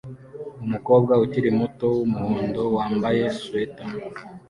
Umukobwa 0.65 1.13
ukiri 1.23 1.49
muto 1.59 1.85
wumuhondo 1.95 2.61
wambaye 2.75 3.23
swater 3.39 3.89